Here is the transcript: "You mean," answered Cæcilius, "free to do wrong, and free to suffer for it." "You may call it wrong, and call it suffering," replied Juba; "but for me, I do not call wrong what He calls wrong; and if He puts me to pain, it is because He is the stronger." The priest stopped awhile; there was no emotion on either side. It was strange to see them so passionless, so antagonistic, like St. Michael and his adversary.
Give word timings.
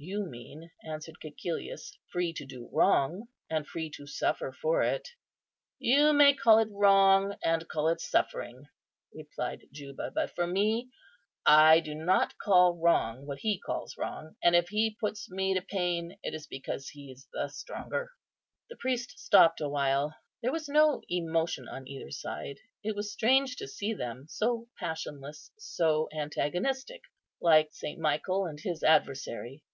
"You 0.00 0.26
mean," 0.26 0.70
answered 0.84 1.16
Cæcilius, 1.20 1.90
"free 2.12 2.32
to 2.34 2.46
do 2.46 2.68
wrong, 2.72 3.26
and 3.50 3.66
free 3.66 3.90
to 3.96 4.06
suffer 4.06 4.52
for 4.52 4.80
it." 4.84 5.08
"You 5.80 6.12
may 6.12 6.34
call 6.34 6.60
it 6.60 6.68
wrong, 6.70 7.36
and 7.42 7.66
call 7.68 7.88
it 7.88 8.00
suffering," 8.00 8.68
replied 9.12 9.66
Juba; 9.72 10.12
"but 10.12 10.30
for 10.36 10.46
me, 10.46 10.88
I 11.44 11.80
do 11.80 11.96
not 11.96 12.38
call 12.38 12.76
wrong 12.78 13.26
what 13.26 13.40
He 13.40 13.58
calls 13.58 13.96
wrong; 13.98 14.36
and 14.40 14.54
if 14.54 14.68
He 14.68 14.96
puts 15.00 15.28
me 15.32 15.52
to 15.54 15.62
pain, 15.62 16.16
it 16.22 16.32
is 16.32 16.46
because 16.46 16.90
He 16.90 17.10
is 17.10 17.26
the 17.32 17.48
stronger." 17.48 18.12
The 18.70 18.76
priest 18.76 19.18
stopped 19.18 19.60
awhile; 19.60 20.14
there 20.42 20.52
was 20.52 20.68
no 20.68 21.02
emotion 21.08 21.66
on 21.66 21.88
either 21.88 22.12
side. 22.12 22.60
It 22.84 22.94
was 22.94 23.10
strange 23.12 23.56
to 23.56 23.66
see 23.66 23.94
them 23.94 24.26
so 24.28 24.68
passionless, 24.78 25.50
so 25.58 26.08
antagonistic, 26.12 27.02
like 27.40 27.70
St. 27.72 27.98
Michael 27.98 28.46
and 28.46 28.60
his 28.60 28.84
adversary. 28.84 29.64